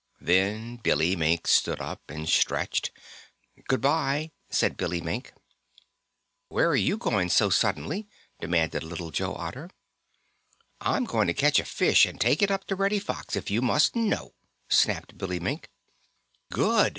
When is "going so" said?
6.97-7.51